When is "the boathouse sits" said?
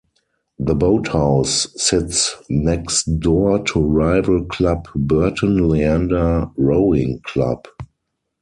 0.57-2.35